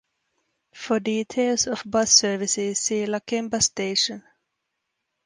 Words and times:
For 0.73 0.99
details 0.99 1.67
of 1.67 1.83
bus 1.85 2.11
services 2.11 2.79
see 2.79 3.05
Lakemba 3.05 3.61
station. 3.61 4.23